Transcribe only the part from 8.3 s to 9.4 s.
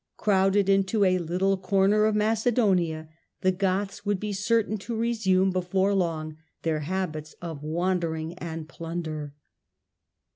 and plunder.